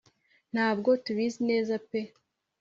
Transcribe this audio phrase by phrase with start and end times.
[0.53, 1.99] ntabwo tubizi neza pe